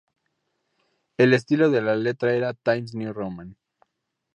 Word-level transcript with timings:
El 1.17 1.31
estilo 1.35 1.69
de 1.69 1.79
la 1.83 1.95
letra 1.95 2.33
era 2.33 2.55
Times 2.55 2.95
New 2.95 3.13
Roman. 3.13 3.55